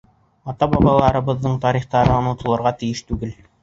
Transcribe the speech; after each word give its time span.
Ата-бабаларыбыҙ 0.53 1.47
тарихы 1.69 2.05
онотолорға 2.19 2.77
тейеш 2.85 3.09
түгел. 3.13 3.43